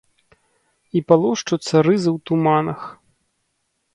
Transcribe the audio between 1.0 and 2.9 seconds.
палошчуцца рызы ў туманах.